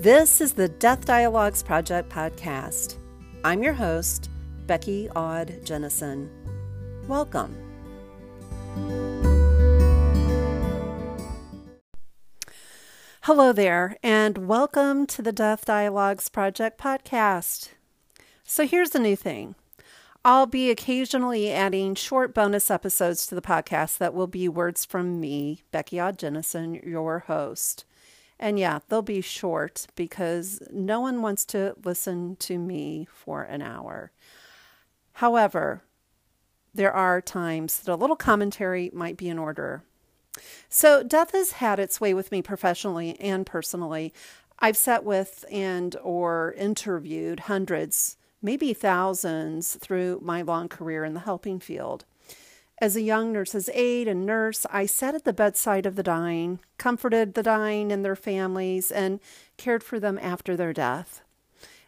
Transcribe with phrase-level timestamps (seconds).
[0.00, 2.96] This is the Death Dialogues Project podcast.
[3.44, 4.30] I'm your host,
[4.66, 6.30] Becky Aud-Jennison.
[7.06, 7.54] Welcome.
[13.24, 17.72] Hello there, and welcome to the Death Dialogues Project podcast.
[18.42, 19.54] So here's the new thing.
[20.24, 25.20] I'll be occasionally adding short bonus episodes to the podcast that will be words from
[25.20, 27.84] me, Becky Aud-Jennison, your host.
[28.40, 33.60] And yeah, they'll be short because no one wants to listen to me for an
[33.60, 34.12] hour.
[35.12, 35.82] However,
[36.72, 39.82] there are times that a little commentary might be in order.
[40.70, 44.14] So, death has had its way with me professionally and personally.
[44.58, 51.20] I've sat with and or interviewed hundreds, maybe thousands through my long career in the
[51.20, 52.06] helping field.
[52.80, 56.60] As a young nurse's aide and nurse, I sat at the bedside of the dying,
[56.78, 59.20] comforted the dying and their families, and
[59.58, 61.20] cared for them after their death.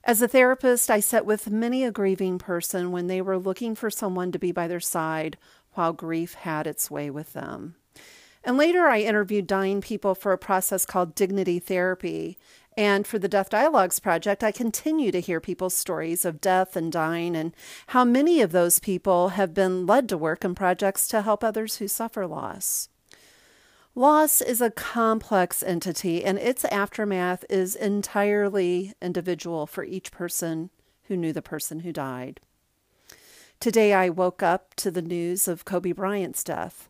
[0.05, 3.89] As a therapist, I sat with many a grieving person when they were looking for
[3.89, 5.39] someone to be by their side
[5.73, 7.77] while grief had its way with them.
[8.45, 12.37] And later, I interviewed dying people for a process called dignity therapy.
[12.77, 16.91] And for the Death Dialogues Project, I continue to hear people's stories of death and
[16.91, 17.55] dying and
[17.89, 21.77] how many of those people have been led to work in projects to help others
[21.77, 22.89] who suffer loss.
[23.95, 30.71] Loss is a complex entity, and its aftermath is entirely individual for each person
[31.05, 32.41] who knew the person who died.
[33.61, 36.89] Today, I woke up to the news of Kobe Bryant's death.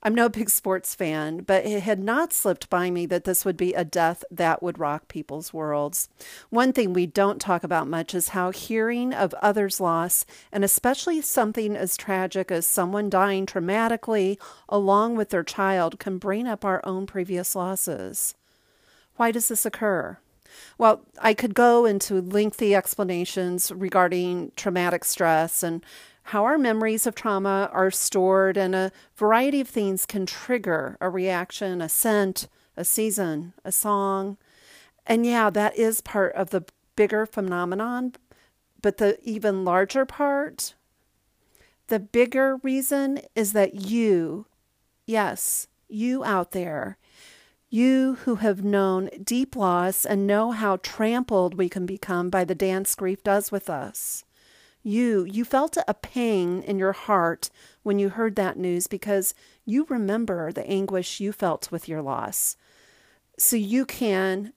[0.00, 3.56] I'm no big sports fan, but it had not slipped by me that this would
[3.56, 6.08] be a death that would rock people's worlds.
[6.50, 11.20] One thing we don't talk about much is how hearing of others' loss, and especially
[11.20, 14.38] something as tragic as someone dying traumatically
[14.68, 18.36] along with their child, can bring up our own previous losses.
[19.16, 20.18] Why does this occur?
[20.78, 25.84] Well, I could go into lengthy explanations regarding traumatic stress and
[26.28, 31.08] how our memories of trauma are stored, and a variety of things can trigger a
[31.08, 34.36] reaction, a scent, a season, a song.
[35.06, 38.12] And yeah, that is part of the bigger phenomenon.
[38.82, 40.74] But the even larger part,
[41.86, 44.44] the bigger reason is that you,
[45.06, 46.98] yes, you out there,
[47.70, 52.54] you who have known deep loss and know how trampled we can become by the
[52.54, 54.26] dance grief does with us
[54.82, 57.50] you you felt a pain in your heart
[57.82, 59.34] when you heard that news because
[59.64, 62.56] you remember the anguish you felt with your loss.
[63.38, 64.52] So you can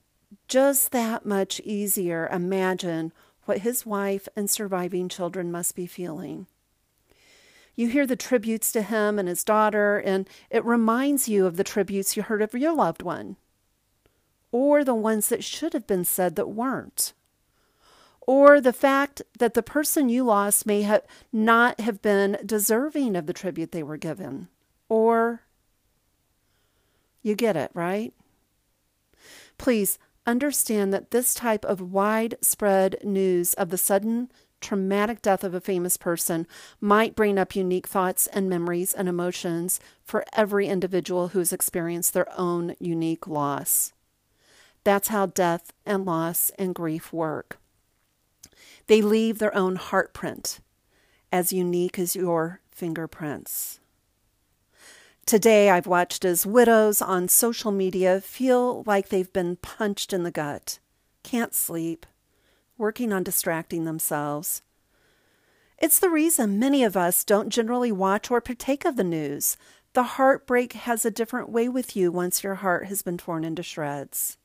[0.48, 3.12] just that much easier imagine
[3.46, 6.48] what his wife and surviving children must be feeling.
[7.76, 11.64] You hear the tributes to him and his daughter and it reminds you of the
[11.64, 13.38] tributes you heard of your loved one
[14.52, 17.14] or the ones that should have been said that weren't
[18.22, 23.26] or the fact that the person you lost may have not have been deserving of
[23.26, 24.48] the tribute they were given.
[24.90, 25.42] Or
[27.22, 28.14] you get it, right?
[29.58, 35.62] Please understand that this type of widespread news of the sudden traumatic death of a
[35.62, 36.46] famous person
[36.80, 42.14] might bring up unique thoughts and memories and emotions for every individual who has experienced
[42.14, 43.94] their own unique loss.
[44.84, 47.61] That's how death and loss and grief work.
[48.88, 50.60] They leave their own heartprint,
[51.32, 53.80] as unique as your fingerprints.
[55.26, 60.32] Today, I've watched as widows on social media feel like they've been punched in the
[60.32, 60.80] gut,
[61.24, 62.06] can't sleep,
[62.78, 64.62] working on distracting themselves.
[65.78, 69.58] It's the reason many of us don't generally watch or partake of the news.
[69.94, 73.64] The heartbreak has a different way with you once your heart has been torn into
[73.64, 74.38] shreds.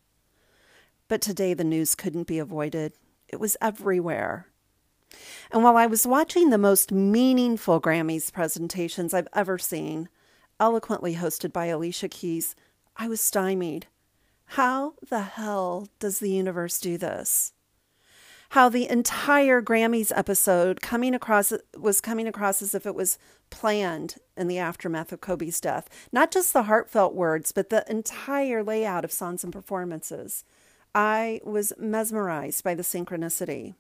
[1.09, 2.93] But today, the news couldn't be avoided.
[3.29, 4.49] It was everywhere.
[5.51, 10.09] And while I was watching the most meaningful Grammys presentations I've ever seen,
[10.59, 12.55] eloquently hosted by Alicia Keys,
[12.97, 13.87] I was stymied.
[14.51, 17.53] How the hell does the universe do this?
[18.51, 23.19] How the entire Grammys episode coming across was coming across as if it was
[23.51, 25.89] planned in the aftermath of Kobe's death.
[26.13, 30.45] Not just the heartfelt words, but the entire layout of songs and performances.
[30.97, 33.75] I was mesmerized by the synchronicity.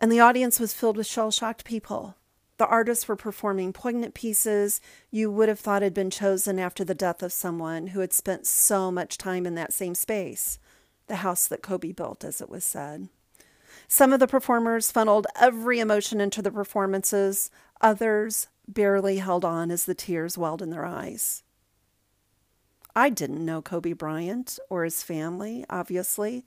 [0.00, 2.16] And the audience was filled with shell shocked people.
[2.56, 4.80] The artists were performing poignant pieces
[5.12, 8.44] you would have thought had been chosen after the death of someone who had spent
[8.44, 10.58] so much time in that same space,
[11.06, 13.08] the house that Kobe built, as it was said.
[13.86, 19.84] Some of the performers funneled every emotion into the performances, others barely held on as
[19.84, 21.44] the tears welled in their eyes.
[22.94, 26.44] I didn't know Kobe Bryant or his family, obviously.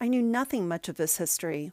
[0.00, 1.72] I knew nothing much of his history.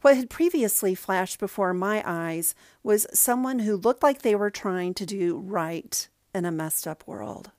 [0.00, 4.94] What had previously flashed before my eyes was someone who looked like they were trying
[4.94, 7.50] to do right in a messed up world.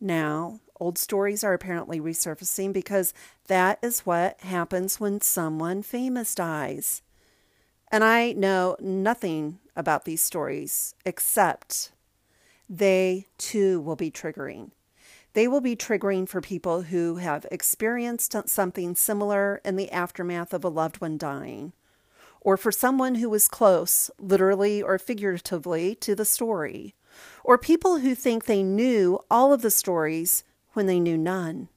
[0.00, 3.14] Now, old stories are apparently resurfacing because
[3.46, 7.02] that is what happens when someone famous dies.
[7.92, 11.92] And I know nothing about these stories except
[12.74, 14.70] they too will be triggering.
[15.34, 20.64] They will be triggering for people who have experienced something similar in the aftermath of
[20.64, 21.74] a loved one dying,
[22.40, 26.94] or for someone who was close, literally or figuratively, to the story,
[27.44, 30.42] or people who think they knew all of the stories
[30.72, 31.68] when they knew none.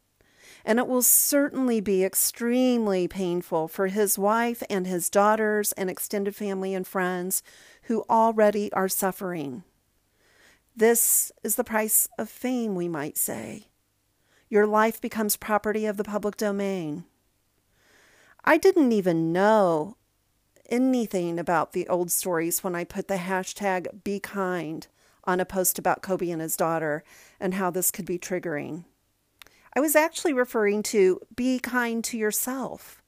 [0.63, 6.38] And it will certainly be extremely painful for his wife and his daughters and extended
[6.38, 7.44] family and friends
[7.83, 9.63] who already are suffering.
[10.75, 13.68] This is the price of fame, we might say.
[14.50, 17.06] Your life becomes property of the public domain.
[18.44, 19.95] I didn't even know
[20.69, 24.86] anything about the old stories when I put the hashtag be kind
[25.24, 27.04] on a post about Kobe and his daughter
[27.39, 28.83] and how this could be triggering.
[29.74, 33.01] I was actually referring to be kind to yourself.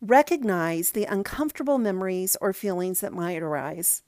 [0.00, 4.02] Recognize the uncomfortable memories or feelings that might arise.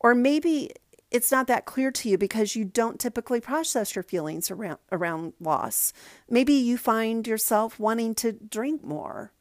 [0.00, 0.72] Or maybe
[1.10, 5.34] it's not that clear to you because you don't typically process your feelings around around
[5.40, 5.92] loss.
[6.28, 9.32] Maybe you find yourself wanting to drink more,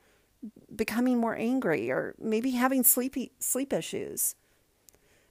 [0.75, 4.35] becoming more angry, or maybe having sleepy sleep issues.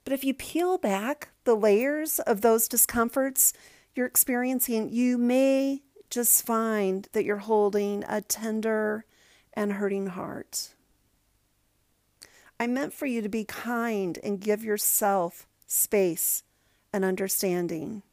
[0.03, 3.53] But if you peel back the layers of those discomforts
[3.95, 9.05] you're experiencing, you may just find that you're holding a tender
[9.53, 10.73] and hurting heart.
[12.59, 16.43] I meant for you to be kind and give yourself space,
[16.93, 18.03] and understanding.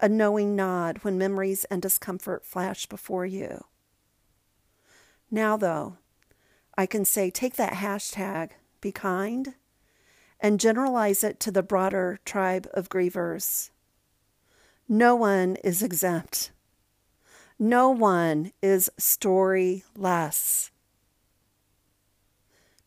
[0.00, 3.64] A knowing nod when memories and discomfort flash before you.
[5.30, 5.98] Now, though,
[6.76, 9.54] I can say take that hashtag, be kind,
[10.40, 13.70] and generalize it to the broader tribe of grievers.
[14.88, 16.52] No one is exempt.
[17.58, 20.70] No one is storyless.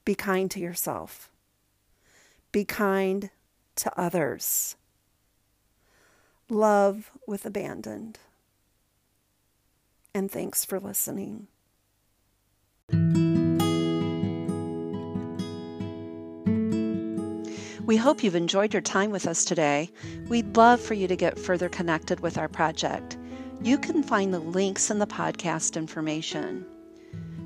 [0.06, 1.32] Be kind to yourself.
[2.52, 3.30] Be kind
[3.76, 4.76] to others.
[6.50, 8.16] Love with abandon.
[10.14, 11.48] And thanks for listening.
[17.86, 19.90] We hope you've enjoyed your time with us today.
[20.28, 23.18] We'd love for you to get further connected with our project.
[23.64, 26.66] You can find the links in the podcast information.